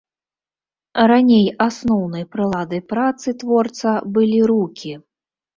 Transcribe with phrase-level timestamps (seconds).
[1.11, 4.91] Раней асноўнай прыладай працы творца былі рукі.